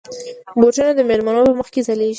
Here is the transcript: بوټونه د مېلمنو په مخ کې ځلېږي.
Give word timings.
بوټونه 0.59 0.91
د 0.95 0.99
مېلمنو 1.09 1.41
په 1.47 1.53
مخ 1.59 1.67
کې 1.73 1.81
ځلېږي. 1.87 2.09